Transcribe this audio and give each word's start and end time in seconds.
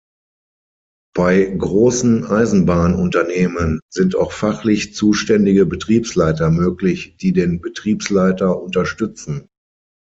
Bei 1.13 1.43
großen 1.43 2.25
Eisenbahnunternehmen 2.25 3.81
sind 3.91 4.15
auch 4.15 4.31
fachlich 4.31 4.95
zuständige 4.95 5.67
Betriebsleiter 5.67 6.49
möglich, 6.49 7.17
die 7.17 7.33
den 7.33 7.61
Betriebsleiter 7.61 8.59
unterstützen. 8.59 9.47